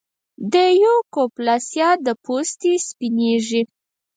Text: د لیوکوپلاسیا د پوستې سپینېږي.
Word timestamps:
د 0.53 0.53
لیوکوپلاسیا 0.79 1.89
د 2.05 2.07
پوستې 2.23 2.73
سپینېږي. 2.87 3.61